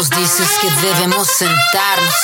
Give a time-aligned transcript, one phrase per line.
[0.00, 2.14] nos dices que debemos sentarnos,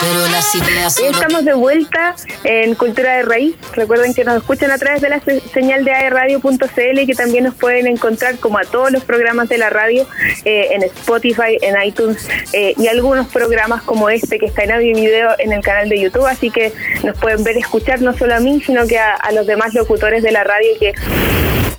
[0.00, 1.00] pero las ideas...
[1.00, 3.56] Estamos de vuelta en Cultura de Raíz.
[3.72, 5.20] Recuerden que nos escuchan a través de la
[5.52, 9.58] señal de aerradio.cl y que también nos pueden encontrar como a todos los programas de
[9.58, 10.06] la radio
[10.44, 14.96] eh, en Spotify, en iTunes eh, y algunos programas como este que está en audio
[14.96, 16.26] y video en el canal de YouTube.
[16.26, 19.44] Así que nos pueden ver escuchar no solo a mí, sino que a, a los
[19.44, 20.94] demás locutores de la radio que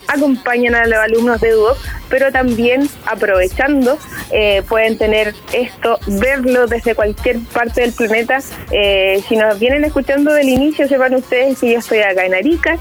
[0.09, 1.75] acompañan a los alumnos de Duo,
[2.09, 3.97] pero también aprovechando
[4.31, 8.39] eh, pueden tener esto, verlo desde cualquier parte del planeta.
[8.71, 12.77] Eh, si nos vienen escuchando del inicio, sepan ustedes que yo estoy acá en Arica,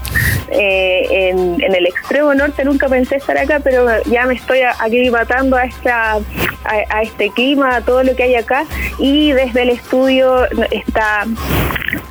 [0.51, 5.55] eh, en, el extremo norte, nunca pensé estar acá, pero ya me estoy aquí matando
[5.55, 6.17] a, esta,
[6.63, 8.65] a, este clima, a todo lo que hay acá,
[8.97, 11.25] y desde el estudio está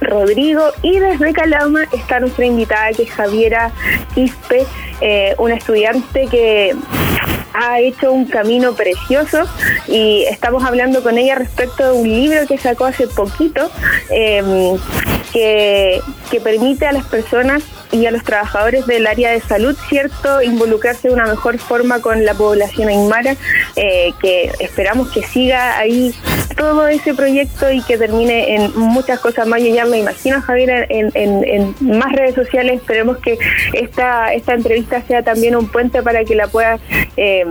[0.01, 3.71] Rodrigo y desde Calama está nuestra invitada que es Javiera
[4.15, 4.67] Quispe,
[5.01, 6.75] eh, una estudiante que
[7.55, 9.45] ha hecho un camino precioso
[9.89, 13.71] y estamos hablando con ella respecto de un libro que sacó hace poquito
[14.11, 14.79] em,
[15.33, 16.01] que,
[16.31, 21.09] que permite a las personas y a los trabajadores del área de salud, ¿cierto?, involucrarse
[21.09, 23.37] de una mejor forma con la población aymara,
[23.81, 26.13] eh, que esperamos que siga ahí
[26.57, 29.63] todo ese proyecto y que termine en muchas cosas más.
[29.63, 32.81] Yo ya me imagino, Javier, en, más redes sociales.
[32.81, 33.39] Esperemos que
[33.75, 36.81] esta, esta entrevista sea también un puente para que la pueda
[37.17, 37.47] eh,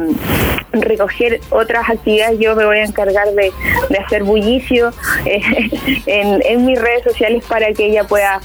[0.74, 2.40] recoger otras actividades.
[2.40, 3.54] Yo me voy a encargar de,
[3.98, 4.92] hacer bullicio
[5.26, 5.40] eh,
[6.08, 8.42] en, en, mis redes sociales para que ella pueda,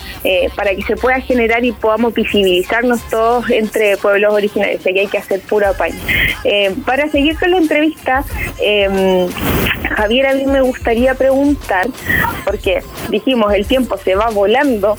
[0.55, 4.86] para que se pueda generar y podamos visibilizarnos todos entre pueblos originarios.
[4.86, 5.98] Aquí hay que hacer pura paña.
[6.86, 7.71] para seguir con la entrevista,
[9.96, 11.86] Javier, a mí me gustaría preguntar,
[12.44, 14.96] porque dijimos el tiempo se va volando,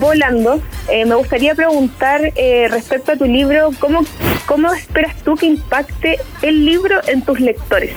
[0.00, 4.04] volando, eh, me gustaría preguntar eh, respecto a tu libro, ¿cómo,
[4.46, 7.92] ¿cómo esperas tú que impacte el libro en tus lectores?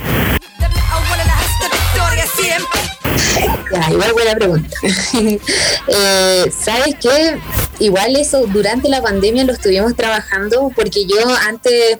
[3.92, 4.78] igual buena pregunta.
[5.90, 7.40] Eh, ¿Sabes qué?
[7.80, 11.18] Igual eso durante la pandemia lo estuvimos trabajando porque yo
[11.48, 12.00] antes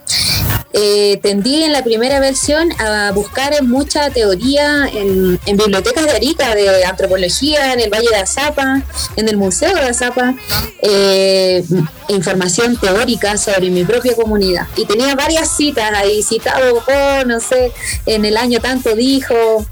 [0.74, 6.84] eh, tendí en la primera versión a buscar mucha teoría en, bibliotecas de Arica, de
[6.86, 8.82] antropología, en el Valle de Azapa,
[9.16, 10.36] en el Museo de Azapa,
[10.82, 11.64] eh,
[12.10, 14.68] información teórica sobre mi propia comunidad.
[14.76, 17.72] Y tenía varias citas ahí, citado por, no sé,
[18.06, 19.66] en el año tanto dijo,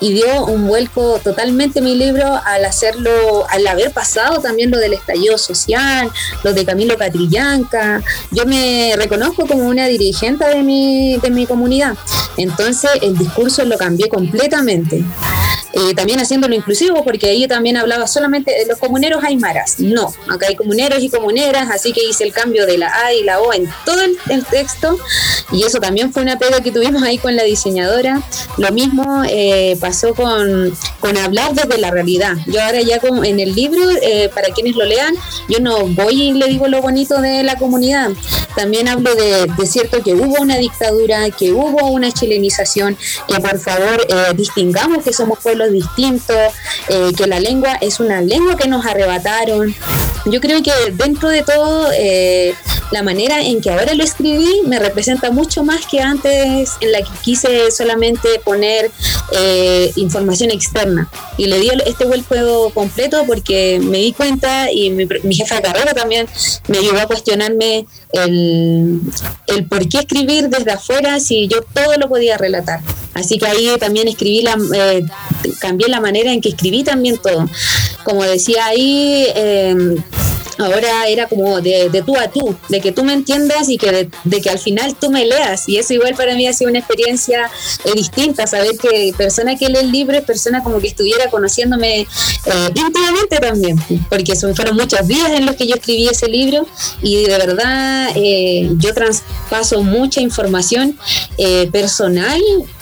[0.00, 4.94] y dio un vuelco totalmente mi libro al hacerlo, al haber pasado también lo del
[4.94, 6.10] estallido social,
[6.42, 8.02] lo de Camilo Catrillanca.
[8.30, 11.96] Yo me reconozco como una dirigente de mi, de mi comunidad.
[12.36, 15.04] Entonces el discurso lo cambié completamente.
[15.72, 19.78] Eh, también haciéndolo inclusivo, porque ahí también hablaba solamente de los comuneros aymaras.
[19.78, 23.22] No, acá hay comuneros y comuneras, así que hice el cambio de la A y
[23.22, 24.98] la O en todo el, texto,
[25.52, 28.20] y eso también fue una pega que tuvimos ahí con la diseñadora.
[28.56, 29.76] Lo mismo eh,
[30.14, 32.34] con, con, hablar desde la realidad.
[32.46, 35.14] Yo ahora ya como en el libro, eh, para quienes lo lean,
[35.48, 38.10] yo no voy y le digo lo bonito de la comunidad.
[38.54, 42.96] También hablo de, de cierto que hubo una dictadura, que hubo una chilenización,
[43.28, 46.36] que por favor distingamos que somos pueblos distintos,
[46.88, 49.74] eh, que la lengua es una lengua que nos arrebataron.
[50.26, 52.54] Yo creo que dentro de todo, eh,
[52.90, 57.02] la manera en que ahora lo escribí me representa mucho más que antes en la
[57.02, 58.90] que quise solamente poner
[59.32, 61.08] eh, información externa.
[61.36, 65.62] Y le di este vuelco completo porque me di cuenta y mi, mi jefa de
[65.62, 66.26] carrera también
[66.68, 69.00] me ayudó a cuestionarme el,
[69.46, 72.80] el por qué escribir desde afuera si yo todo lo podía relatar.
[73.14, 75.04] Así que ahí también escribí la, eh,
[75.58, 77.48] cambié la manera en que escribí también todo.
[78.04, 79.96] Como decía ahí, eh,
[80.64, 84.10] ahora era como de, de, tú a tú, de que tú me entiendas y que
[84.24, 85.68] de, que al final tú me leas.
[85.68, 87.50] Y eso igual para mí ha sido una experiencia
[87.84, 92.00] eh, distinta, saber que persona que lee el libro es persona como que estuviera conociéndome
[92.00, 92.06] eh,
[92.74, 93.78] íntimamente también,
[94.08, 96.66] porque son, fueron muchos días en los que yo escribí ese libro
[97.02, 100.98] y de verdad eh, yo traspaso mucha información
[101.72, 102.40] personal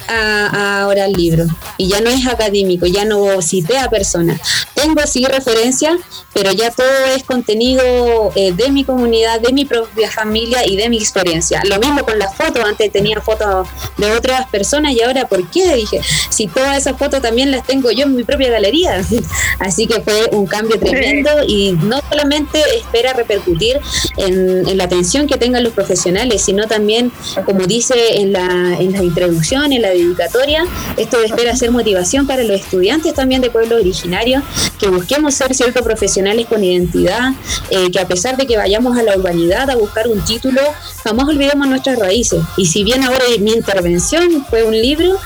[0.09, 1.45] a, ahora el libro
[1.77, 4.41] y ya no es académico, ya no cité a personas.
[4.75, 5.97] Tengo sí referencias,
[6.33, 10.89] pero ya todo es contenido eh, de mi comunidad, de mi propia familia y de
[10.89, 11.63] mi experiencia.
[11.65, 15.75] Lo mismo con las fotos, antes tenía fotos de otras personas y ahora, ¿por qué?
[15.75, 16.01] Dije,
[16.31, 19.03] si todas esas fotos también las tengo yo en mi propia galería.
[19.59, 23.79] Así que fue un cambio tremendo y no solamente espera repercutir
[24.17, 27.11] en, la atención que tengan los profesionales, sino también,
[27.45, 30.65] como dice en la, en la introducción, en la dedicatoria,
[30.97, 34.43] esto espera ser motivación para los estudiantes también de pueblos originarios,
[34.79, 37.33] que busquemos ser ciertos profesionales con identidad,
[37.71, 40.61] eh, que a pesar de que vayamos a la urbanidad a buscar un título,
[41.05, 42.43] jamás olvidemos nuestras raíces.
[42.57, 45.17] Y si bien ahora mi intervención fue un libro,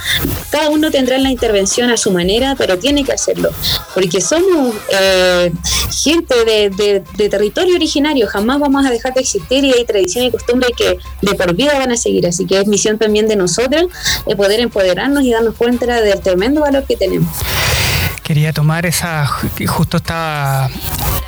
[0.50, 3.50] cada uno tendrá la intervención a su manera, pero tiene que hacerlo,
[3.94, 5.52] porque somos eh,
[5.90, 10.72] gente de, territorio originario, jamás vamos a dejar de existir y hay tradiciones y costumbres
[10.76, 13.86] que de por vida van a seguir, así que es misión también de nosotros
[14.26, 17.28] eh, poder empoderarnos y darnos cuenta del tremendo valor que tenemos
[18.22, 20.70] quería tomar esa, justo estaba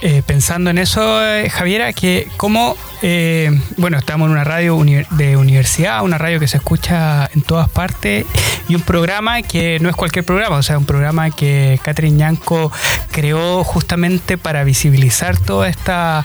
[0.01, 5.37] eh, pensando en eso, eh, Javiera, que como, eh, bueno, estamos en una radio de
[5.37, 8.25] universidad, una radio que se escucha en todas partes
[8.69, 12.71] y un programa que no es cualquier programa, o sea, un programa que Catherine Yanco
[13.11, 16.25] creó justamente para visibilizar toda esta,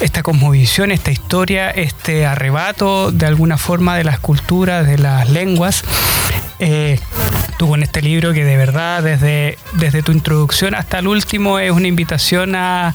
[0.00, 5.84] esta cosmovisión, esta historia, este arrebato de alguna forma de las culturas, de las lenguas.
[6.58, 6.98] Eh,
[7.58, 11.70] tú con este libro que de verdad desde, desde tu introducción hasta el último es
[11.70, 12.94] una invitación a,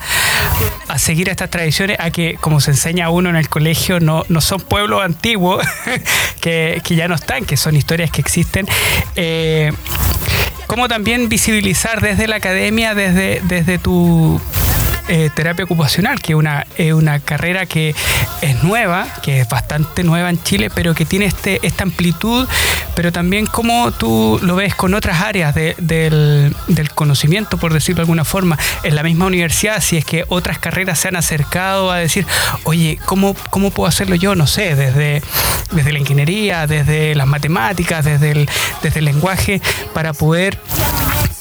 [0.88, 4.26] a seguir estas tradiciones, a que como se enseña a uno en el colegio, no,
[4.30, 5.66] no son pueblos antiguos
[6.42, 8.68] que, ya no están, que son historias que existen.
[9.16, 9.72] Eh,
[10.68, 14.40] como también visibilizar desde la academia, desde, desde tu
[15.08, 17.96] eh, terapia ocupacional, que es una, una carrera que
[18.42, 22.48] es nueva, que es bastante nueva en Chile, pero que tiene este, esta amplitud,
[22.96, 26.56] pero también como tú lo ves con otras áreas del,
[26.96, 31.00] conocimiento, por decirlo de alguna forma, en la misma universidad, si es que otras carreras
[31.00, 32.26] se han acercado a decir,
[32.64, 34.36] oye, ¿cómo, cómo puedo hacerlo yo?
[34.36, 35.22] No sé, desde,
[35.72, 38.32] desde la ingeniería, desde las matemáticas, desde
[38.82, 39.62] desde el lenguaje,
[39.94, 40.60] para poder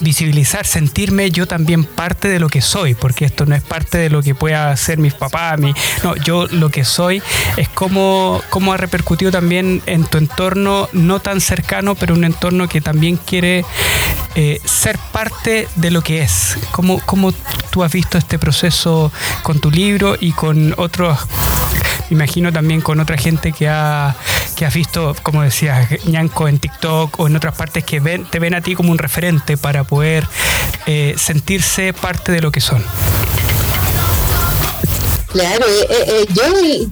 [0.01, 4.11] visibilizar, sentirme yo también parte de lo que soy, porque esto no es parte de
[4.11, 7.23] lo que pueda hacer mis papás, mi, no, yo lo que soy
[7.57, 12.69] es cómo, cómo ha repercutido también en tu entorno no tan cercano, pero un entorno
[12.69, 13.65] que también quiere
[14.35, 16.57] eh, ser parte de lo que es.
[16.71, 17.33] ¿Cómo, ¿Cómo
[17.71, 19.13] tú has visto este proceso
[19.43, 21.19] con tu libro y con otros
[22.11, 24.15] imagino también con otra gente que ha
[24.61, 28.39] que has visto, como decías, ñanco en TikTok o en otras partes que ven, te
[28.39, 30.27] ven a ti como un referente para poder
[30.87, 32.85] eh, sentirse parte de lo que son.
[35.33, 36.43] Claro, eh, eh, eh, yo,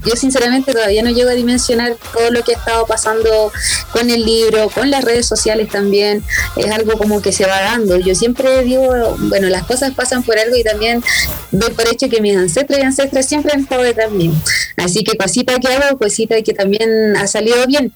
[0.07, 3.51] yo sinceramente todavía no llego a dimensionar todo lo que ha estado pasando
[3.93, 6.23] con el libro, con las redes sociales también.
[6.55, 7.99] Es algo como que se va dando.
[7.99, 11.03] Yo siempre digo, bueno, las cosas pasan por algo y también
[11.51, 14.33] doy por hecho que mis ancestros y ancestras siempre han estado detrás mío.
[14.77, 17.93] Así que cosita que hago, cosita que también ha salido bien.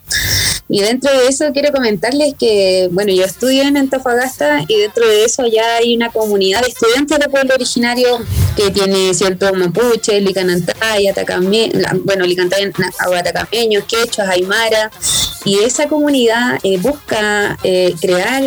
[0.68, 5.24] Y dentro de eso quiero comentarles que, bueno, yo estudio en Antofagasta y dentro de
[5.24, 8.18] eso ya hay una comunidad de estudiantes de pueblo originario
[8.56, 11.72] que tiene cierto mapuche, licanantay, atacame,
[12.04, 12.72] bueno, licanantay,
[13.18, 14.90] atacameños, quechos, aymara,
[15.44, 18.42] y esa comunidad eh, busca eh, crear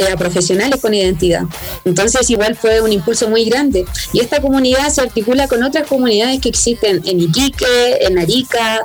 [0.00, 1.42] eh, a profesionales con identidad.
[1.84, 3.84] Entonces igual fue un impulso muy grande.
[4.14, 8.84] Y esta comunidad se articula con otras comunidades que existen en Iquique, en Arica,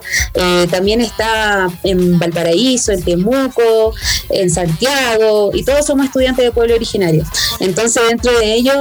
[0.70, 3.94] también está en Valparaíso, en Temuco,
[4.30, 7.24] en Santiago, y todos somos estudiantes de pueblo originario.
[7.60, 8.74] Entonces dentro de ello,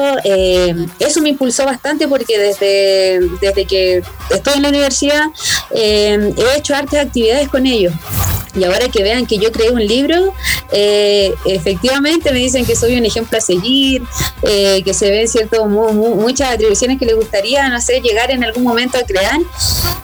[0.99, 5.27] eso me impulsó bastante porque desde, desde que estoy en la universidad
[5.75, 7.93] he hecho hartas actividades con ellos.
[8.57, 10.33] Y ahora que vean que yo creé un libro,
[10.73, 14.03] eh, efectivamente me dicen que soy un ejemplo a seguir,
[14.43, 18.63] eh, que se ven cierto muchas atribuciones que les gustaría, no sé, llegar en algún
[18.63, 19.39] momento a crear.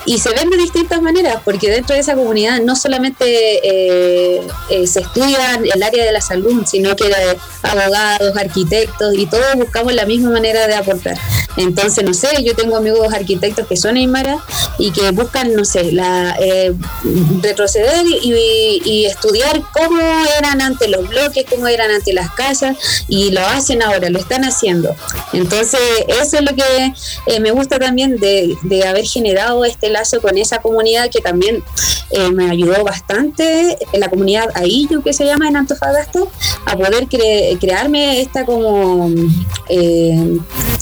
[0.06, 4.40] Y se ven de distintas maneras, porque dentro de esa comunidad no solamente eh,
[4.86, 7.10] se estudia el área de la salud, sino que
[7.62, 11.18] abogados, arquitectos, y todos buscamos la misma manera de aportar.
[11.56, 14.38] Entonces, no sé, yo tengo amigos arquitectos que son Aymara
[14.78, 16.36] y que buscan, no sé, la,
[17.42, 18.32] retroceder y
[18.84, 20.00] y, estudiar cómo
[20.38, 22.76] eran antes los bloques, cómo eran antes las casas,
[23.08, 24.94] y lo hacen ahora, lo están haciendo.
[25.32, 26.92] Entonces, eso es lo que
[27.26, 28.56] eh, me gusta también de,
[28.86, 31.62] haber generado este lazo con esa comunidad que también
[32.10, 36.20] eh, me ayudó bastante, la comunidad Aillu que se llama en Antofagasta,
[36.66, 37.06] a poder
[37.58, 39.10] crearme esta como
[39.68, 40.38] eh,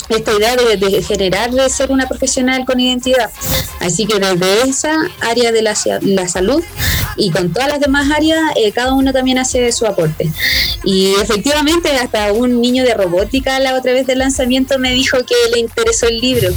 [0.08, 3.30] esta idea de, generar de ser una profesional con identidad.
[3.80, 6.62] Así que desde esa área de la, la salud
[7.18, 10.30] y con todas las demás áreas, eh, cada uno también hace su aporte.
[10.84, 15.34] Y efectivamente, hasta un niño de robótica la otra vez del lanzamiento me dijo que
[15.52, 16.48] le interesó el libro.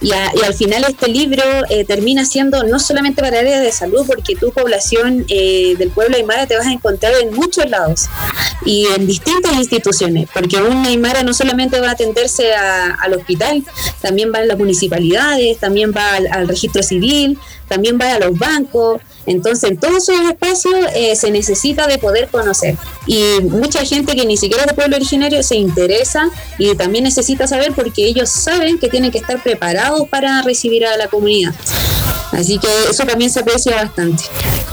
[0.00, 4.34] Y, al final este libro eh, termina siendo no solamente para áreas de salud, porque
[4.34, 8.06] tu población eh, del pueblo aymara te vas a encontrar en muchos lados
[8.64, 13.64] y en distintas instituciones, porque un aymara no solamente va a atenderse al hospital,
[14.00, 19.00] también va a las municipalidades, también va al registro civil, también va a los bancos,
[19.28, 22.76] entonces, en todos esos espacios eh, se necesita de poder conocer.
[23.06, 27.46] Y mucha gente que ni siquiera es de pueblo originario se interesa y también necesita
[27.46, 31.54] saber porque ellos saben que tienen que estar preparados para recibir a la comunidad.
[32.32, 34.24] Así que eso también se aprecia bastante.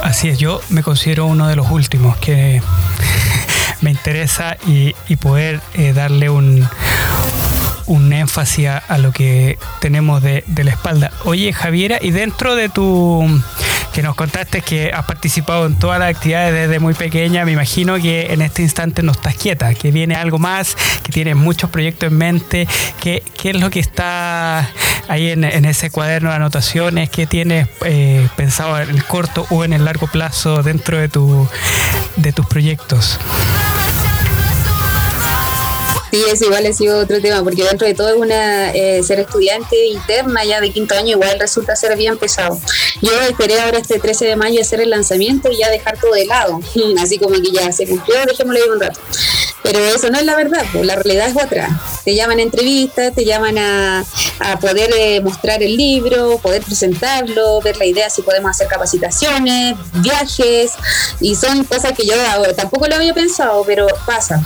[0.02, 2.62] Así es, yo me considero uno de los últimos que
[3.82, 6.66] me interesa y, poder eh, darle un,
[7.88, 11.12] un énfasis a, lo que tenemos de, de, la espalda.
[11.26, 13.26] Oye, Javiera, y dentro de tu
[13.96, 17.96] que nos contaste que has participado en todas las actividades desde muy pequeña, me imagino
[17.96, 22.12] que en este instante no estás quieta, que viene algo más, que tienes muchos proyectos
[22.12, 22.68] en mente.
[23.00, 24.70] ¿Qué, qué es lo que está
[25.08, 27.10] ahí en, ese cuaderno de anotaciones?
[27.10, 31.48] ¿Qué tienes eh, pensado en el corto o en el largo plazo dentro de, tu,
[32.18, 33.18] de tus proyectos?
[36.16, 39.20] Sí, eso igual ha sido otro tema, porque dentro de todo es una eh, ser
[39.20, 42.58] estudiante interna ya de quinto año igual resulta ser bien pesado.
[43.02, 46.26] Yo esperé ahora este 13 de mayo hacer el lanzamiento y ya dejar todo de
[46.26, 46.62] lado,
[47.02, 49.02] así como que ya se cumplió, dejémoslo ahí un rato.
[49.66, 51.82] Pero eso no es la verdad, pues la realidad es otra.
[52.04, 54.06] Te llaman a entrevistas, te llaman a,
[54.62, 60.74] poder eh, mostrar el libro, poder presentarlo, ver la idea si podemos hacer capacitaciones, viajes,
[61.20, 62.14] y son cosas que yo
[62.56, 64.40] tampoco lo había pensado, pero pasa.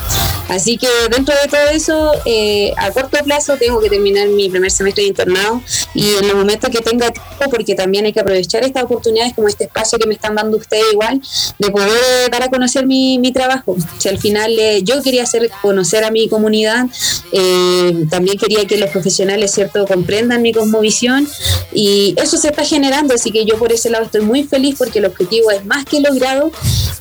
[0.47, 4.71] Así que dentro de todo eso, eh, a corto plazo tengo que terminar mi primer
[4.71, 5.61] semestre de internado
[5.93, 9.49] y en el momento que tenga tiempo, porque también hay que aprovechar estas oportunidades como
[9.49, 11.21] este espacio que me están dando ustedes igual,
[11.57, 13.75] de poder dar a conocer mi, mi trabajo.
[13.97, 16.85] Si al final eh, yo quería hacer conocer a mi comunidad,
[17.31, 21.27] eh, también quería que los profesionales, ¿cierto?, comprendan mi cosmovisión
[21.73, 24.99] y eso se está generando, así que yo por ese lado estoy muy feliz porque
[24.99, 26.51] el objetivo es más que logrado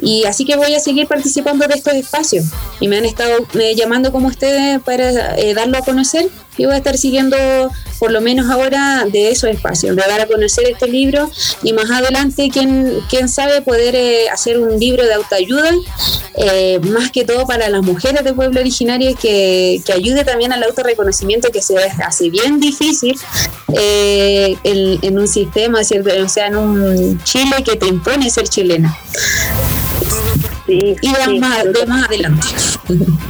[0.01, 2.47] y así que voy a seguir participando de estos espacios
[2.81, 6.31] y me han estado eh, llamando como ustedes para eh, darlo a conocer
[6.67, 7.37] voy a estar siguiendo
[7.99, 11.31] por lo menos ahora de esos espacios, de dar a conocer este libro
[11.63, 15.71] y más adelante, quién, quién sabe, poder eh, hacer un libro de autoayuda,
[16.37, 20.63] eh, más que todo para las mujeres del pueblo originario, que, que ayude también al
[20.63, 23.19] autorreconocimiento que se hace bien difícil
[23.75, 26.11] eh, en, un sistema, ¿cierto?
[26.23, 28.97] o sea, en un Chile que te impone ser chilena.
[30.67, 32.47] Sí, y más, más adelante.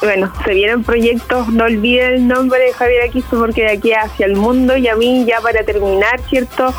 [0.00, 4.24] Bueno, se vienen proyectos, no olviden el nombre de Javier Aquisto porque de aquí hacia
[4.24, 6.72] el mundo y a mí ya para terminar, ¿cierto?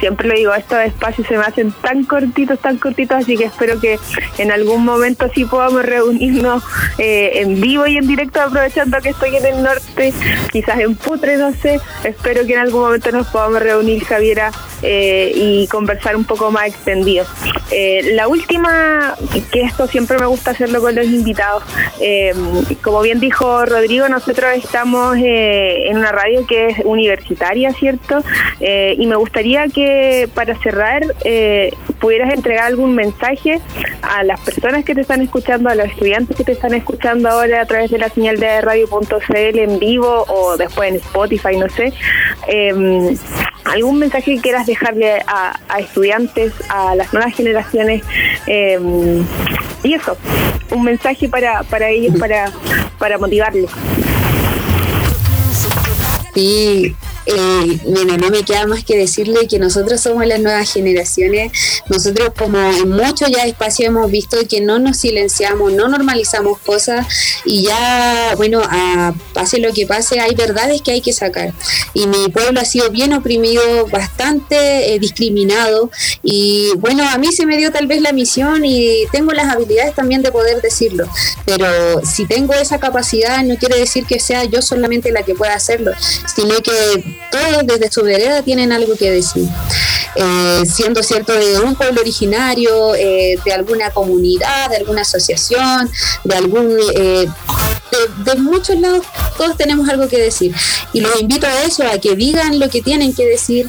[0.00, 3.80] Siempre lo digo, estos espacios se me hacen tan cortitos, tan cortitos, así que espero
[3.80, 3.98] que
[4.36, 6.62] en algún momento sí podamos reunirnos
[6.98, 10.12] eh, en vivo y en directo, aprovechando que estoy en el norte,
[10.52, 14.50] quizás en Putre, no sé, espero que en algún momento nos podamos reunir, Javiera,
[14.82, 17.24] eh, y conversar un poco más extendido.
[17.70, 19.16] Eh, la última,
[19.50, 21.64] que esto siempre me gusta hacerlo con los invitados,
[22.00, 22.32] eh,
[22.82, 28.22] como bien dijo Rodrigo, nosotros estamos eh, en una radio que es universitaria, ¿cierto?
[28.60, 31.02] Eh, y me gustaría que para cerrar
[32.00, 33.60] pudieras entregar algún mensaje
[34.02, 37.62] a las personas que te están escuchando, a los estudiantes que te están escuchando ahora
[37.62, 41.92] a través de la señal de radio.cl en vivo o después en Spotify, no sé.
[43.68, 48.02] ¿Algún mensaje que quieras dejarle a, a estudiantes, a las nuevas generaciones?
[49.82, 50.16] y eso,
[50.70, 52.50] un mensaje para, para ellos, para,
[52.98, 53.70] para motivarlos.
[56.34, 56.94] Sí,
[57.28, 61.52] eh, no me queda más que decirle que nosotros somos las nuevas generaciones.
[61.88, 67.06] Nosotros como en muchos ya espacios hemos visto que no nos silenciamos, no normalizamos cosas
[67.44, 71.52] y ya, bueno, a, pase lo que pase, hay verdades que hay que sacar.
[71.92, 75.90] Y mi pueblo ha sido bien oprimido, bastante eh, discriminado
[76.22, 79.94] y bueno, a mí se me dio tal vez la misión y tengo las habilidades
[79.94, 81.06] también de poder decirlo.
[81.44, 81.66] Pero
[82.04, 85.92] si tengo esa capacidad no quiere decir que sea yo solamente la que pueda hacerlo,
[86.34, 89.48] sino que todos desde su vereda tienen algo que decir.
[90.20, 95.88] Eh, siendo cierto de un pueblo originario, eh, de alguna comunidad, de alguna asociación,
[96.24, 97.26] de algún eh,
[98.24, 99.06] de, muchos lados
[99.36, 100.52] todos tenemos algo que decir.
[100.92, 103.68] Y los invito a eso, a que digan lo que tienen que decir,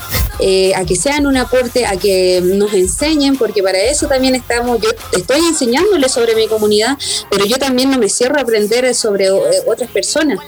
[0.76, 4.90] a que sean un aporte, a que nos enseñen, porque para eso también estamos, yo
[5.16, 6.98] estoy enseñándoles sobre mi comunidad,
[7.30, 10.40] pero yo también no me cierro a aprender sobre otras personas.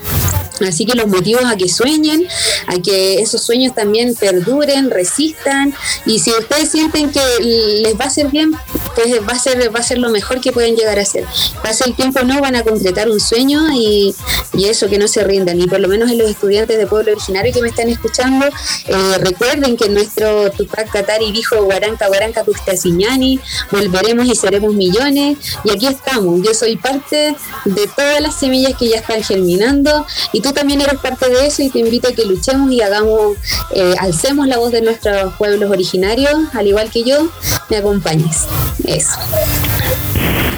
[0.68, 2.28] Así que los motivos a que sueñen,
[2.68, 5.74] a que esos sueños también perduren, resistan
[6.06, 8.52] y si ustedes sienten que les va a ser bien,
[8.96, 11.26] pues va a ser va a ser lo mejor que pueden llegar a hacer.
[11.64, 14.16] Pasa el tiempo no van a concretar un sueño y,
[14.62, 17.52] eso que no se rindan y por lo menos en los estudiantes de pueblo originario
[17.52, 18.46] que me están escuchando
[18.86, 22.44] eh, recuerden que nuestro Tupac Katari dijo Guaranca Guaranca
[22.76, 23.40] Siñani,
[23.72, 26.42] volveremos y seremos millones y aquí estamos.
[26.42, 31.00] Yo soy parte de todas las semillas que ya están germinando y tú también eres
[31.00, 33.38] parte de eso y te invito a que luchemos y hagamos,
[33.72, 37.30] eh, alcemos la voz de nuestros pueblos originarios, al igual que yo,
[37.70, 38.46] me acompañes.
[38.86, 39.18] Eso.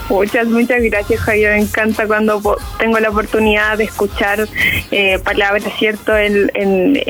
[0.10, 1.54] Muchas, muchas gracias, Javier.
[1.54, 2.42] Me encanta cuando
[2.78, 4.48] tengo la oportunidad de escuchar
[4.92, 7.02] eh, palabras, ¿cierto?, en, en,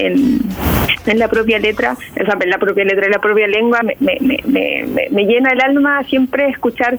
[1.05, 3.81] en, la propia letra, o sea, en la propia letra, en la propia lengua.
[3.83, 6.97] Me, me, me, me llena el alma siempre escuchar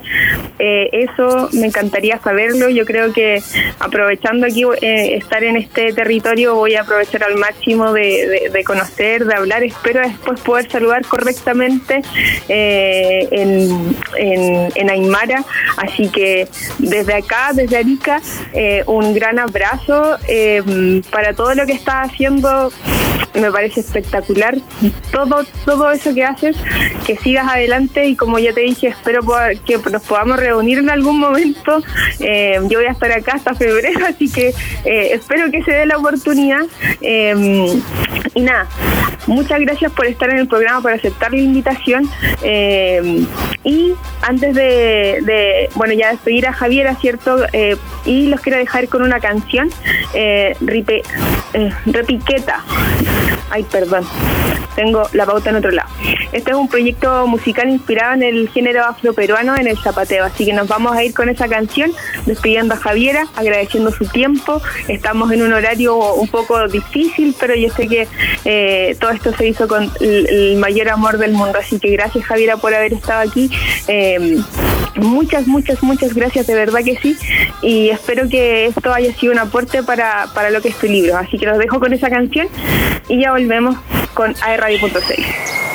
[0.59, 1.49] eh, eso.
[1.53, 2.69] Me encantaría saberlo.
[2.69, 3.43] Yo creo que
[3.79, 9.25] aprovechando aquí eh, estar en este territorio, voy a aprovechar al máximo de, de, conocer,
[9.25, 9.63] de hablar.
[9.63, 12.03] Espero después poder saludar correctamente
[12.49, 15.44] en, en, en Aymara.
[15.77, 16.49] Así que
[16.79, 18.21] desde acá, desde Arica,
[18.53, 22.73] eh, un gran abrazo eh, para todo lo que estás haciendo.
[23.35, 24.57] Me parece espectacular
[25.11, 26.57] todo todo eso que haces,
[27.05, 29.23] que sigas adelante y como ya te dije, espero
[29.67, 31.83] que nos podamos reunir en algún momento.
[32.21, 35.99] Eh, yo voy a estar acá hasta febrero, así que espero que se dé la
[35.99, 36.63] oportunidad.
[37.01, 38.69] y nada,
[39.27, 42.09] muchas gracias por estar en el programa, por aceptar la invitación.
[43.65, 47.45] y antes de bueno, ya despedir a Javiera, ¿cierto?
[47.53, 49.71] Eh, y los quiero dejar con una canción,
[50.15, 52.65] eh, eh, Repiqueta.
[53.51, 54.05] Ay, perdón,
[54.75, 55.89] tengo la pauta en otro lado.
[56.33, 60.53] Este es un proyecto musical inspirado en el género afroperuano, en el zapateo, así que
[60.53, 61.93] nos vamos a ir con esa canción,
[62.27, 64.61] despidiendo a Javiera, agradeciendo su tiempo.
[64.89, 68.09] Estamos en un horario un poco difícil, pero yo sé que
[68.45, 72.57] eh, todo esto se hizo con el, mayor amor del mundo, así que gracias Javiera
[72.57, 73.51] por haber estado aquí.
[74.97, 77.17] muchas, muchas, muchas gracias, de verdad que sí.
[77.63, 81.17] Y espero que esto haya sido un aporte para, para lo que es tu libro.
[81.17, 82.49] Así que los dejo con esa canción
[83.09, 83.77] y ya volvemos
[84.15, 85.74] con aerradio.6.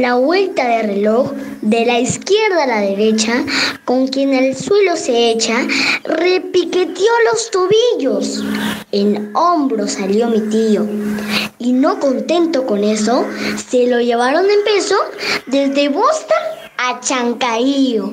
[0.00, 1.32] la vuelta de reloj
[1.62, 3.44] de la izquierda a la derecha,
[3.84, 5.66] con quien el suelo se echa,
[6.04, 8.44] repiqueteó los tobillos.
[8.92, 10.86] En hombro salió mi tío.
[11.58, 13.26] Y no contento con eso,
[13.68, 14.96] se lo llevaron en peso
[15.46, 16.36] desde Boston
[16.78, 18.12] a Chancaío.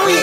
[0.00, 0.14] Muy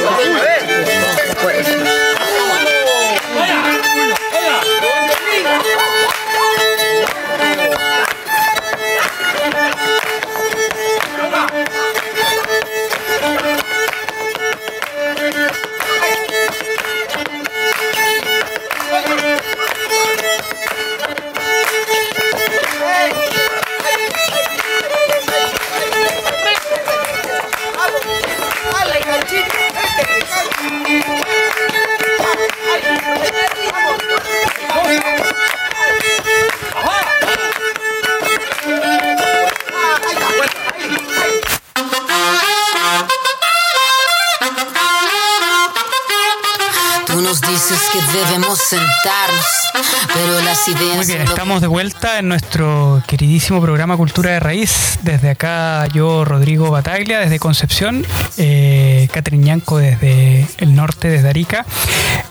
[51.99, 54.99] vuelta en nuestro queridísimo programa Cultura de Raíz.
[55.01, 58.05] Desde acá yo, Rodrigo Bataglia, desde Concepción,
[58.37, 61.65] eh, Catherine Ñanco desde el norte, desde Arica.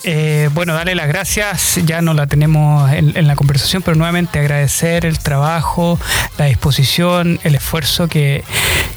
[0.05, 5.05] Eh, bueno, darle las gracias, ya no la tenemos en, la conversación, pero nuevamente agradecer
[5.05, 5.98] el trabajo,
[6.38, 8.44] la disposición, el esfuerzo que,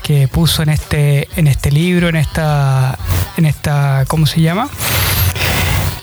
[0.03, 2.95] que puso en este, en este libro, en esta,
[3.38, 4.69] en esta, ¿cómo se llama?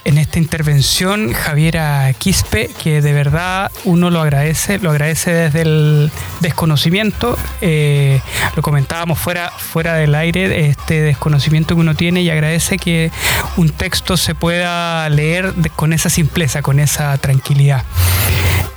[0.06, 6.12] En esta intervención Javiera Quispe, que de verdad uno lo agradece, lo agradece desde el
[6.38, 8.20] desconocimiento, eh,
[8.54, 13.10] lo comentábamos fuera, fuera del aire, este desconocimiento que uno tiene y agradece que
[13.56, 17.82] un texto se pueda leer con esa simpleza, con esa tranquilidad.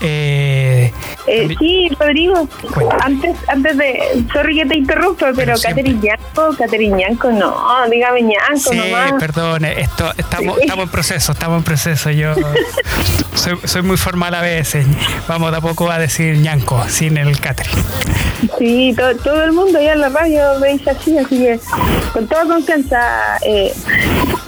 [0.02, 0.69] Eh,
[1.28, 2.48] eh, sí, Rodrigo,
[3.02, 8.80] antes, antes de, sorry que te interrumpo, pero Catherine Ñanco, no, dígame Ñanco sí,
[9.20, 12.34] perdón, esto, estamos, estamos en proceso, estamos en proceso, yo
[13.66, 14.86] soy, muy formal a veces,
[15.28, 15.58] vamos de
[15.92, 17.84] a decir Ñanco, sin el Catherine.
[18.58, 21.60] Sí, todo el mundo ya en la radio me dice así, así que
[22.14, 23.74] con toda confianza, eh,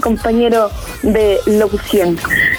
[0.01, 0.69] compañero
[1.04, 2.17] de locución.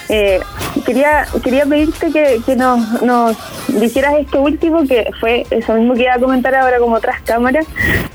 [0.08, 0.40] Eh,
[0.84, 3.36] quería quería pedirte que, que nos, nos,
[3.80, 7.66] dijeras esto último, que fue eso mismo que iba a comentar ahora como otras cámaras,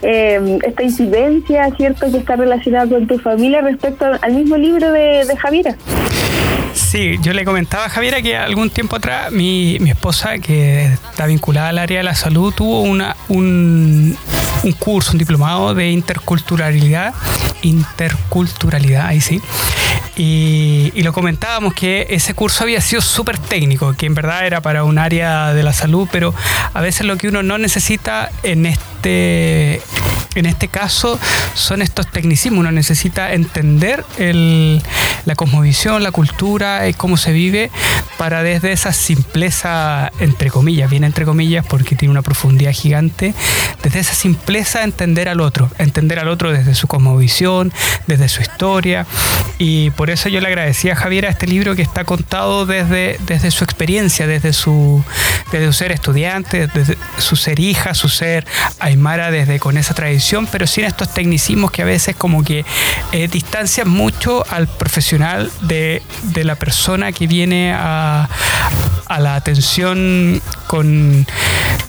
[0.01, 5.25] eh, esta incidencia, ¿cierto?, que está relacionada con tu familia respecto al mismo libro de,
[5.25, 5.75] de Javiera.
[6.73, 11.25] Sí, yo le comentaba a Javiera que algún tiempo atrás mi, mi esposa, que está
[11.25, 14.15] vinculada al área de la salud, tuvo una, un,
[14.63, 17.13] un curso, un diplomado de interculturalidad,
[17.63, 19.41] interculturalidad, ahí sí.
[20.19, 24.83] Y, lo comentábamos que ese curso había sido súper técnico, que en verdad era para
[24.83, 26.33] un área de la salud, pero
[26.73, 29.79] a veces lo que uno no necesita en este
[30.39, 31.19] en este caso
[31.53, 32.59] son estos tecnicismos.
[32.59, 34.81] Uno necesita entender el,
[35.25, 37.71] la cosmovisión, la cultura y cómo se vive
[38.17, 43.33] para desde esa simpleza, entre comillas, bien entre comillas, porque tiene una profundidad gigante,
[43.83, 47.71] desde esa simpleza entender al otro, entender al otro desde su cosmovisión,
[48.07, 49.05] desde su historia.
[49.59, 53.17] Y por eso yo le agradecía a Javier a este libro que está contado desde,
[53.25, 55.03] desde su experiencia, desde su,
[55.51, 58.45] desde su ser estudiante, desde su ser hija, su ser
[58.79, 62.65] aymara, desde con esa tradición pero sin estos tecnicismos que a veces como que
[63.11, 66.01] eh, distancian mucho al profesional de,
[66.43, 68.27] la persona que viene a,
[69.19, 71.25] la atención con,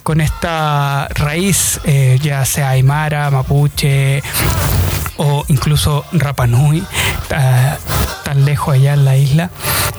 [0.05, 4.23] con esta raíz, eh, ya sea aymara, mapuche
[5.19, 6.83] o incluso Rapanui
[7.29, 9.51] tan lejos allá en la isla.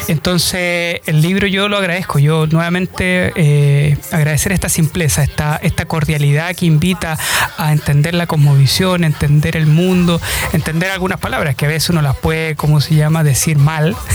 [0.08, 2.20] Entonces, el libro yo lo agradezco.
[2.20, 7.18] Yo nuevamente eh, agradecer esta simpleza, esta, esta cordialidad que invita
[7.58, 10.22] a entender la cosmovisión, entender el mundo,
[10.54, 13.96] entender algunas palabras que a veces uno las puede, ¿cómo se llama?, decir mal.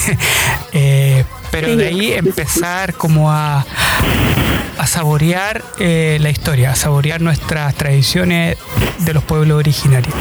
[0.76, 3.64] Eh, pero de ahí empezar como a
[4.76, 8.58] a saborear eh, la historia, a saborear nuestras tradiciones
[8.98, 10.12] de los pueblos originarios.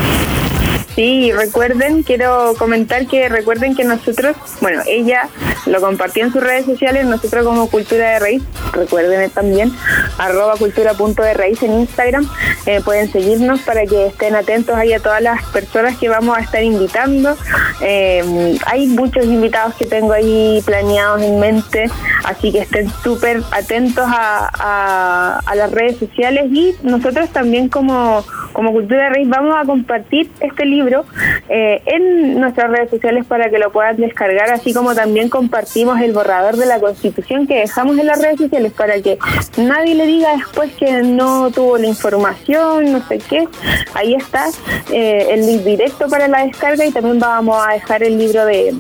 [0.96, 5.28] Sí, recuerden, quiero comentar que recuerden que nosotros, bueno, ella
[5.66, 8.44] lo compartió en sus redes sociales, nosotros como Cultura de Raíz,
[8.74, 9.72] recuerden también,
[10.20, 12.30] arroba cultura punto de raíz en Instagram,
[12.68, 16.42] eh, pueden seguirnos para que estén atentos ahí a todas las personas que vamos a
[16.42, 17.36] estar invitando.
[17.82, 21.90] Eh, hay muchos invitados que tengo ahí planeados en mente,
[22.24, 29.10] así que estén súper atentos a, las redes sociales y nosotros también como, como Cultura
[29.10, 31.06] Raíz vamos a compartir este libro
[31.48, 36.12] eh, en nuestras redes sociales para que lo puedan descargar, así como también compartimos el
[36.12, 39.18] borrador de la Constitución que dejamos en las redes sociales para que
[39.58, 43.48] nadie le diga después que no tuvo la información, no sé qué.
[43.94, 44.48] Ahí está
[44.92, 48.74] eh, el link directo para la descarga y también vamos a dejar el libro de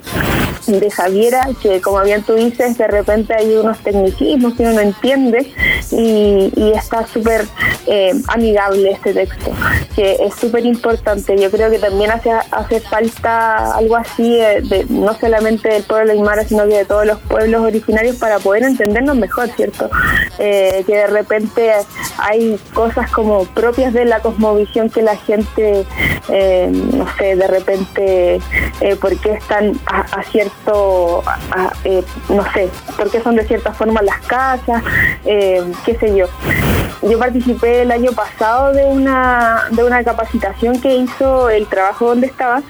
[0.67, 4.81] de Javiera, que como bien tú dices, de repente hay unos tecnicismos que uno no
[4.81, 5.51] entiende
[5.91, 7.45] y, está súper
[7.85, 9.51] eh, amigable este texto,
[9.95, 11.37] que es súper importante.
[11.37, 16.43] Yo creo que también hace, hace falta algo así, de, no solamente del pueblo Aymara,
[16.45, 19.89] sino que de todos los pueblos originarios para poder entendernos mejor, ¿cierto?
[20.39, 21.71] Eh, que de repente
[22.17, 25.85] hay cosas como propias de la cosmovisión que la gente,
[26.29, 28.39] eh, no sé, de repente,
[28.99, 30.23] ¿por qué están a, a
[31.83, 34.81] eh, no sé, porque son de cierta forma las casas,
[35.25, 36.27] eh, qué sé yo.
[37.01, 42.27] Yo participé el año pasado de una, de una capacitación que hizo el trabajo donde
[42.27, 42.61] estaba,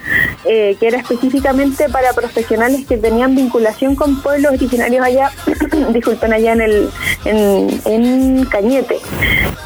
[0.44, 5.30] eh, que era específicamente para profesionales que tenían vinculación con pueblos originarios allá,
[5.92, 6.90] disculpen, allá en, el,
[7.24, 8.98] en, Cañete.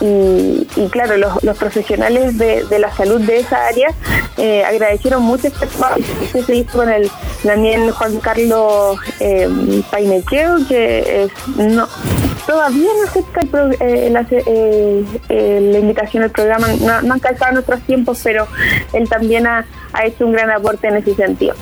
[0.00, 3.88] Y, claro, los, profesionales de, la salud de esa área
[4.66, 5.96] agradecieron mucho este trabajo
[6.32, 7.10] que se hizo con el
[7.42, 9.48] también Juan Carlos eh,
[9.90, 11.88] Painequeo, que es, no
[12.48, 13.42] todavía no acepta
[13.78, 18.46] eh, eh, eh, la, invitación al programa, no, no han calzado nuestros tiempos, pero
[18.94, 21.54] él también ha, ha hecho un gran aporte en ese sentido.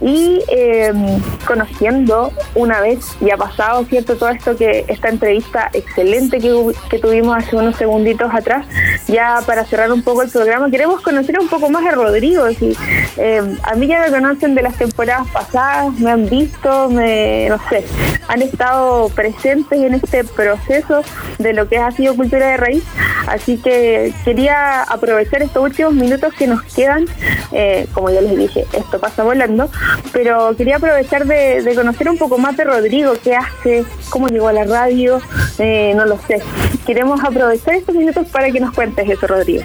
[0.00, 4.16] Y em, conociendo una vez, y ha pasado, ¿cierto?
[4.16, 6.54] Todo esto que esta entrevista excelente que,
[6.90, 8.66] que tuvimos hace unos segunditos atrás,
[9.08, 12.46] ya para cerrar un poco el programa, queremos conocer un poco más a Rodrigo.
[12.50, 12.76] Si,
[13.16, 17.58] em, a mí ya me conocen de las temporadas pasadas, me han visto, me, no
[17.70, 17.84] sé,
[18.28, 21.02] han estado presentes en este proceso
[21.38, 22.84] de lo que ha sido cultura de raíz.
[23.26, 27.06] Así que quería aprovechar estos últimos minutos que nos quedan
[27.52, 29.70] eh, como ya les dije, esto pasa volando,
[30.12, 34.52] pero quería aprovechar de, conocer un poco más de Rodrigo, qué hace, cómo llegó a
[34.52, 35.20] la radio,
[35.58, 36.42] eh, no lo sé.
[36.86, 39.62] Queremos aprovechar estos minutos para que nos cuentes eso, Rodrigo.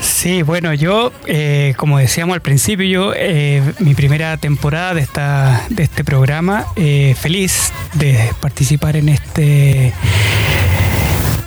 [0.00, 3.12] Sí, bueno, yo, eh, como decíamos al principio, yo,
[3.78, 6.66] mi primera temporada de, esta, de este programa,
[7.16, 9.92] feliz de participar en este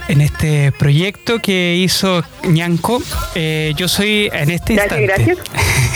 [0.08, 3.02] en este proyecto que hizo Ñanco.
[3.34, 5.02] Eh, yo soy en este instante.
[5.02, 5.38] Gracias.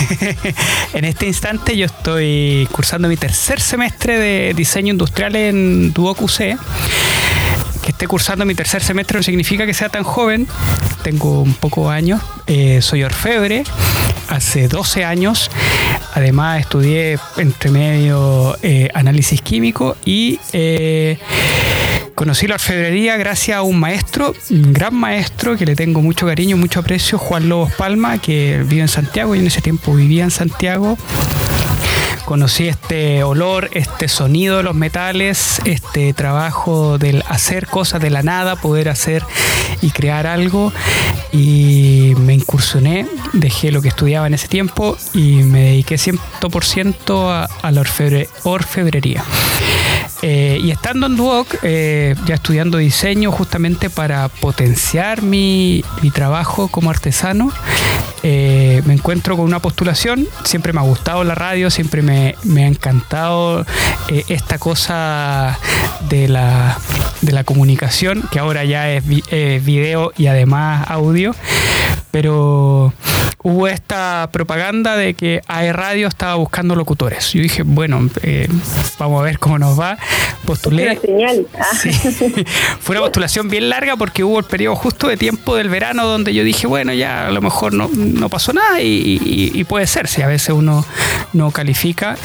[0.93, 6.19] en este instante yo estoy cursando mi tercer semestre de diseño industrial en Duoc
[7.81, 10.47] que esté cursando mi tercer semestre no significa que sea tan joven.
[11.01, 12.21] Tengo un poco años.
[12.45, 13.63] Eh, soy orfebre.
[14.27, 15.49] Hace 12 años.
[16.13, 20.39] Además estudié entre medio eh, análisis químico y
[22.19, 26.57] Conocí la orfebrería gracias a un maestro, un gran maestro que le tengo mucho cariño,
[26.57, 30.29] mucho aprecio, Juan Lobos Palma, que vive en Santiago y en ese tiempo vivía en
[30.29, 30.97] Santiago
[32.25, 38.21] conocí este olor, este sonido de los metales, este trabajo del hacer cosas de la
[38.21, 39.23] nada, poder hacer
[39.81, 40.73] y crear algo.
[41.31, 47.45] Y me incursioné, dejé lo que estudiaba en ese tiempo y me dediqué 100% a,
[47.45, 47.81] a la
[48.43, 49.23] orfebrería.
[50.21, 56.89] Eh, y estando en Duoc, eh, ya estudiando diseño justamente para potenciar mi, trabajo como
[56.89, 57.51] artesano,
[58.23, 60.27] eh, me encuentro con una postulación.
[60.43, 63.65] Siempre me ha gustado la radio, siempre me, ha encantado
[64.27, 65.57] esta cosa
[66.09, 66.77] de la,
[67.21, 71.33] de la, comunicación, que ahora ya es video y además audio.
[72.11, 72.93] Pero
[73.43, 77.31] hubo esta propaganda de que AE Radio estaba buscando locutores.
[77.33, 78.09] Yo dije, bueno,
[78.97, 79.97] vamos a ver cómo nos va
[80.49, 80.99] postulé.
[81.59, 81.65] Ah.
[82.79, 86.33] Fue una postulación bien larga porque hubo el periodo justo de tiempo del verano donde
[86.33, 90.27] yo dije, bueno, ya a lo mejor no, pasó nada y, puede ser, si a
[90.27, 90.83] veces uno
[91.33, 92.17] no califica.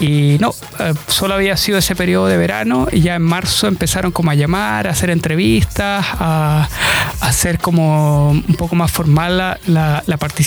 [0.00, 4.10] Y no, eh, solo había sido ese periodo de verano y ya en marzo empezaron
[4.10, 6.68] como a llamar, a hacer entrevistas, a,
[7.20, 10.41] hacer como un poco más formal la, la participación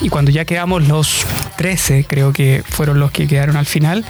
[0.00, 4.04] y cuando ya quedamos los 13, creo que fueron los que quedaron al final,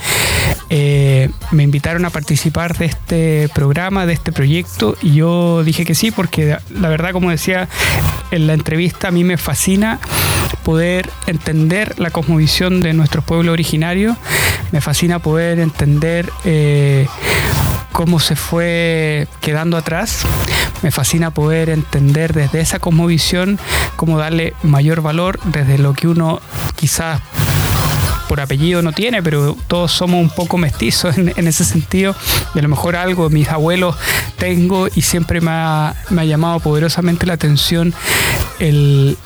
[0.71, 5.95] eh, me invitaron a participar de este programa, de este proyecto, y yo dije que
[5.95, 7.69] sí, porque la verdad, como decía
[8.31, 10.01] en la entrevista, a mí me fascina
[10.64, 14.17] poder entender la cosmovisión de nuestros pueblos originarios,
[14.73, 17.07] me fascina poder entender eh,
[17.95, 20.27] cómo se fue quedando atrás.
[20.83, 23.57] Me fascina poder entender desde esa cosmovisión
[23.95, 26.41] cómo darle mayor valor desde lo que uno
[26.75, 27.21] quizás
[28.29, 32.17] por apellido no tiene, pero todos somos un poco mestizos en, ese sentido.
[32.57, 33.95] Y a lo mejor algo mis abuelos
[34.39, 37.95] tengo y siempre me ha, llamado poderosamente la atención
[38.59, 39.17] el,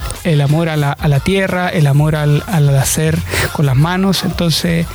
[0.42, 3.18] amor a la, tierra, el amor al, al hacer
[3.52, 4.24] con las manos.
[4.24, 4.86] Entonces,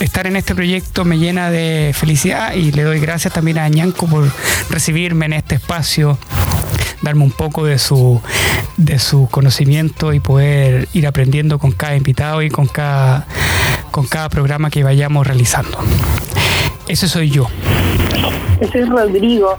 [0.00, 4.06] estar en este proyecto me llena de felicidad y le doy gracias también a Ñanco
[4.06, 4.30] por
[4.70, 6.18] recibirme en este espacio
[7.02, 8.20] darme un poco de su,
[8.76, 13.26] de su conocimiento y poder ir aprendiendo con cada invitado y con cada,
[13.90, 15.78] con cada programa que vayamos realizando.
[16.88, 17.48] Ese soy yo.
[18.60, 19.56] Ese es Rodrigo.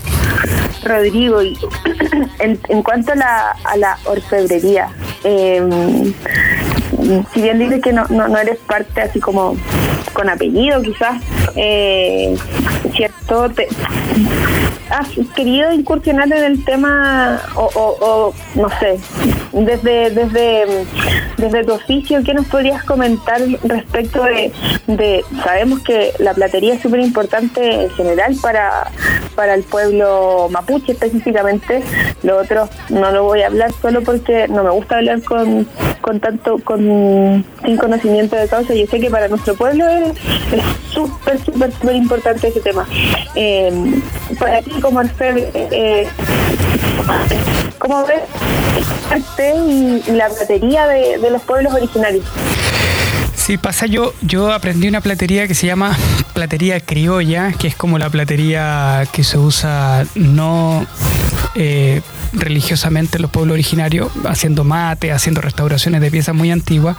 [0.84, 1.58] Rodrigo, y
[2.40, 4.90] en, cuanto a la, orfebrería,
[5.24, 6.14] em,
[7.34, 9.56] si bien dices que no, no, no, eres parte así como
[10.14, 11.22] con apellido quizás,
[11.56, 12.36] eh,
[12.96, 13.50] ¿cierto?
[13.50, 13.68] Te,
[14.98, 18.98] ¿Has querido incursionar en el tema o, no sé,
[19.52, 20.86] desde, desde,
[21.38, 24.52] desde tu oficio, qué nos podrías comentar respecto de,
[24.88, 28.90] de sabemos que la platería es súper importante en general para,
[29.36, 31.84] para el pueblo mapuche específicamente,
[32.24, 35.68] lo otro no lo voy a hablar solo porque no me gusta hablar con,
[36.02, 40.14] con tanto, con sin conocimiento de causa, yo sé que para nuestro pueblo es
[40.92, 42.88] súper, súper, súper importante ese tema.
[43.36, 44.02] Eh,
[44.40, 46.08] para ti como orfebre, eh,
[47.78, 48.22] ¿cómo ves
[49.12, 52.24] arte y, la platería de, de los pueblos originarios?
[53.36, 55.98] Sí, pasa yo, yo aprendí una platería que se llama
[56.34, 60.88] platería criolla, que es como la platería que se usa no
[61.56, 62.02] eh,
[62.34, 66.98] religiosamente en los pueblos originarios, haciendo mate, haciendo restauraciones de piezas muy antiguas.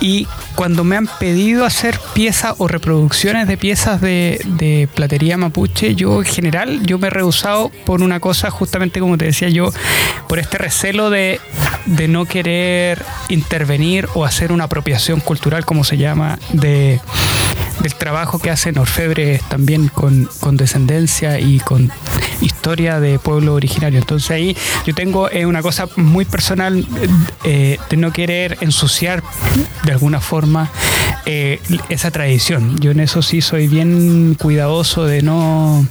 [0.00, 6.20] Y cuando me han pedido hacer piezas o reproducciones de piezas de, platería mapuche, yo
[6.20, 9.70] en general yo me he rehusado por una cosa, justamente como te decía yo,
[10.28, 11.40] por este recelo de,
[11.86, 17.00] de no querer intervenir o hacer una apropiación cultural, como se llama, de
[17.80, 21.90] del trabajo que hacen orfebres también con, descendencia y con
[22.40, 23.98] historia de pueblo originario.
[23.98, 26.84] Entonces ahí yo tengo una cosa muy personal
[27.44, 29.22] eh, de no querer ensuciar
[29.84, 30.70] de alguna forma
[31.26, 32.78] eh, esa tradición.
[32.80, 35.86] Yo en eso sí soy bien cuidadoso de no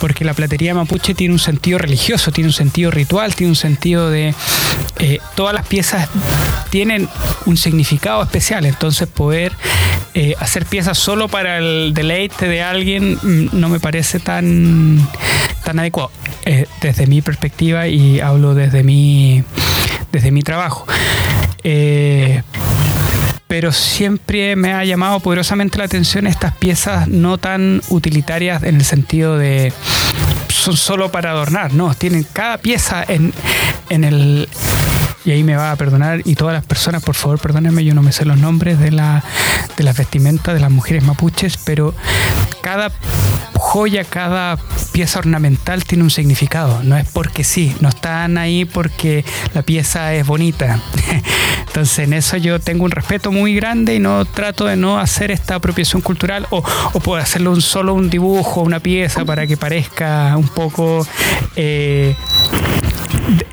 [0.00, 4.10] porque la platería mapuche tiene un sentido religioso, tiene un sentido ritual, tiene un sentido
[4.10, 4.34] de...
[5.00, 6.08] Eh, todas las piezas
[6.70, 7.08] tienen
[7.46, 9.52] un significado especial, entonces poder
[10.14, 15.08] eh, hacer piezas solo para el deleite de alguien mm, no me parece tan,
[15.64, 16.10] tan adecuado
[16.44, 19.44] eh, desde mi perspectiva y hablo desde mi,
[20.10, 20.86] desde mi trabajo
[23.48, 28.84] pero siempre me ha llamado poderosamente la atención estas piezas no tan utilitarias en el
[28.84, 29.72] sentido de
[30.48, 33.32] son solo para adornar, no, tienen cada pieza en,
[33.90, 34.48] en el
[35.28, 38.02] y ahí me va a perdonar y todas las personas, por favor, perdónenme, yo no
[38.02, 39.22] me sé los nombres de, la,
[39.76, 41.94] de las vestimentas de las mujeres mapuches, pero
[42.62, 42.90] cada
[43.52, 44.56] joya, cada
[44.92, 50.14] pieza ornamental tiene un significado, no es porque sí, no están ahí porque la pieza
[50.14, 50.80] es bonita.
[51.66, 55.30] Entonces en eso yo tengo un respeto muy grande y no trato de no hacer
[55.30, 56.64] esta apropiación cultural o,
[56.94, 61.06] o puedo hacerlo un solo un dibujo, una pieza para que parezca un poco
[61.54, 62.16] eh,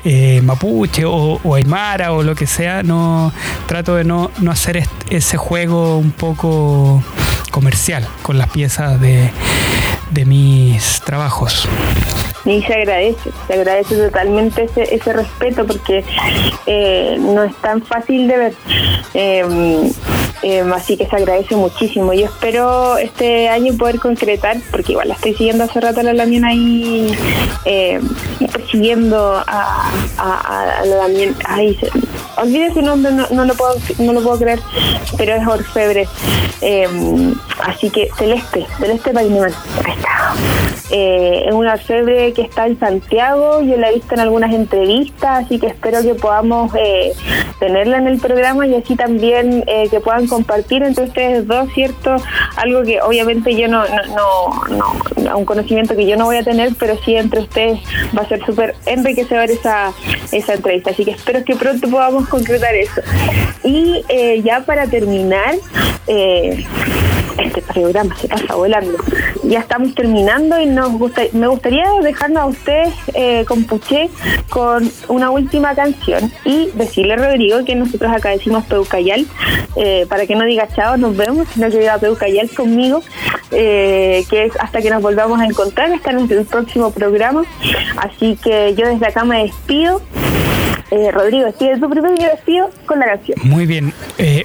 [0.04, 3.32] eh, mapuche o, aymara o lo que sea, no
[3.66, 7.02] trato de no, no hacer ese juego un poco
[7.50, 9.30] comercial con las piezas de,
[10.10, 11.68] de mis trabajos.
[12.44, 16.04] Y se agradece, se agradece totalmente ese, ese respeto porque
[16.66, 18.54] eh, no es tan fácil de ver.
[19.14, 19.90] Em,
[20.42, 22.12] em, así que se agradece muchísimo.
[22.12, 26.44] Yo espero este año poder concretar, porque igual la estoy siguiendo hace rato la Lamien
[26.44, 27.16] ahí,
[27.64, 28.00] eh,
[28.52, 31.34] persiguiendo a, a, la Lamien.
[31.44, 31.78] Ay,
[32.36, 34.60] olvide su nombre, no, no, lo puedo, no lo puedo creer,
[35.16, 36.08] pero es orfebre.
[37.62, 39.52] así que Celeste, Celeste Paineman,
[39.84, 40.34] ahí está.
[40.90, 45.44] Eh, es una orfebre que está en Santiago, yo la he visto en algunas entrevistas,
[45.44, 47.12] así que espero que podamos eh,
[47.58, 52.16] tenerla en el programa y así también eh, que puedan compartir entre ustedes dos, ¿cierto?
[52.56, 56.74] Algo que obviamente yo no, no, no, un conocimiento que yo no voy a tener,
[56.78, 57.80] pero sí entre ustedes
[58.16, 59.92] va a ser súper enriquecedor esa,
[60.32, 63.00] esa entrevista, así que espero que pronto podamos concretar eso.
[63.64, 64.04] Y
[64.42, 65.56] ya para terminar,
[67.38, 68.98] este programa se pasa volando.
[69.44, 74.10] Ya estamos terminando y nos gusta, me gustaría dejarnos a ustedes eh, con Puché
[74.50, 79.26] con una última canción y decirle a Rodrigo que nosotros acá decimos Peucayal,
[79.76, 83.02] eh, para que no diga chao, nos vemos, sino que diga Peucayal conmigo,
[83.50, 87.44] eh, que es hasta que nos volvamos a encontrar, hasta el próximo programa.
[87.96, 90.00] Así que yo desde acá me despido.
[90.90, 93.38] Eh, Rodrigo, despide tu primero y yo despido con la canción.
[93.42, 93.92] Muy bien.
[94.18, 94.44] Eh,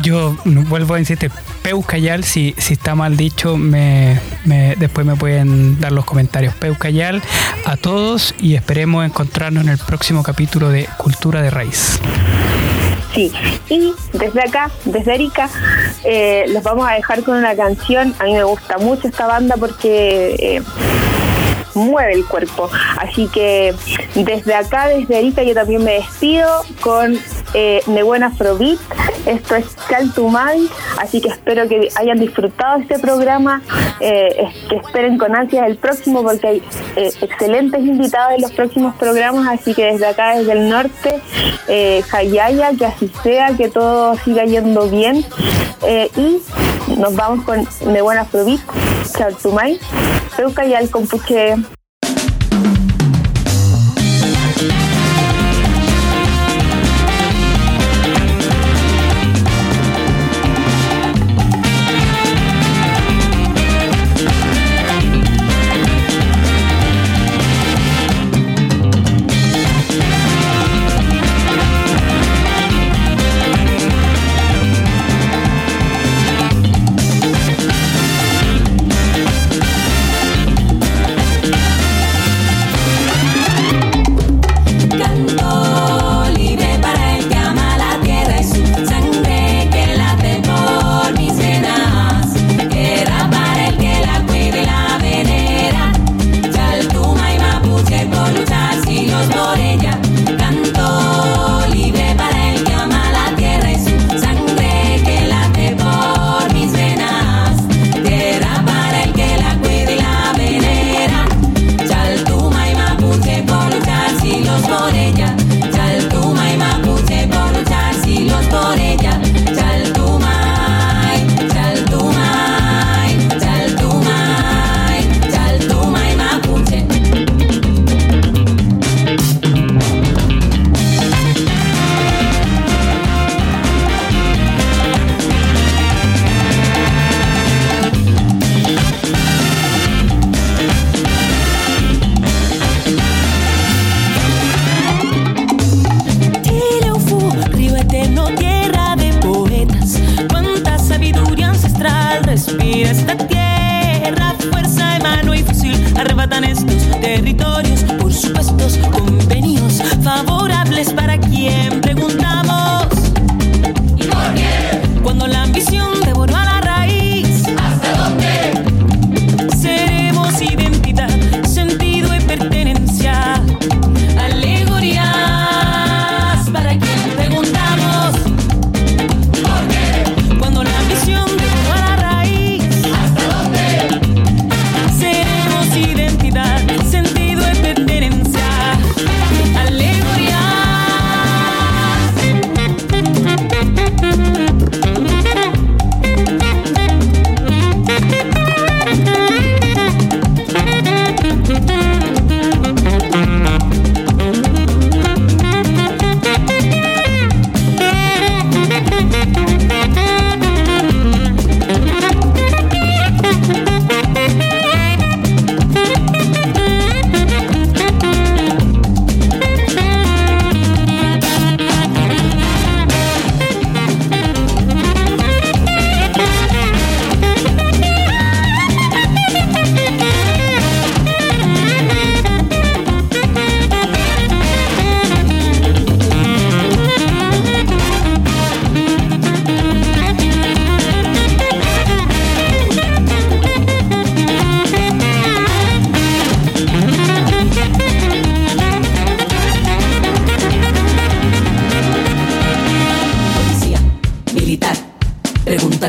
[0.00, 1.30] yo vuelvo a insistir,
[1.62, 6.54] Peucayal, si, si está mal dicho, me, me- después me pueden dar los comentarios.
[6.54, 7.20] Peucayal
[7.64, 12.00] a todos y esperemos encontrarnos en el próximo capítulo de Cultura de Raíz.
[13.14, 13.30] Sí,
[13.68, 15.50] y desde acá, desde Erika,
[16.04, 18.14] eh, los vamos a dejar con una canción.
[18.18, 20.62] A mí me gusta mucho esta banda porque eh,
[21.74, 22.70] mueve el cuerpo.
[22.98, 23.74] Así que
[24.14, 26.48] desde acá, desde Erika, yo también me despido
[26.80, 27.18] con
[27.54, 28.78] eh, Nebuena Afrobeat.
[29.26, 30.68] Esto es Caltumay,
[30.98, 33.62] así que espero que hayan disfrutado este programa,
[34.00, 36.62] eh, que esperen con ansias el próximo porque hay
[36.96, 41.20] eh, excelentes invitados en los próximos programas, así que desde acá, desde el norte,
[41.68, 45.24] eh, Jayaya, que así sea, que todo siga yendo bien.
[45.86, 46.42] Eh, y
[46.98, 48.60] nos vamos con Nebuena Afrobeat,
[49.10, 49.78] Caltumay,
[50.36, 51.56] Peuca y al Compuche.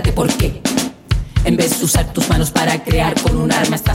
[0.01, 0.61] por qué.
[1.45, 3.92] En vez de usar tus manos para crear con un arma, está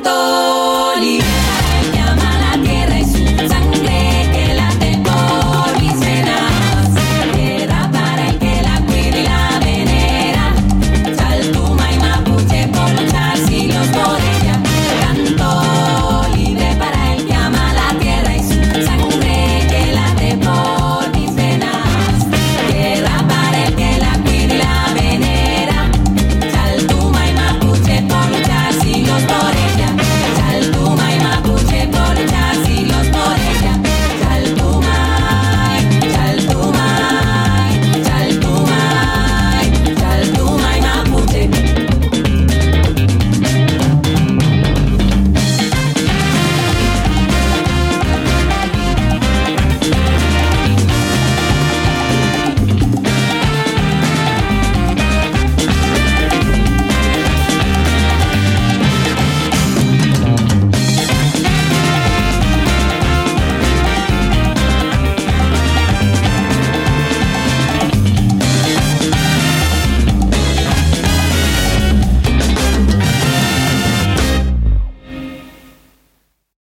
[0.00, 0.47] canto.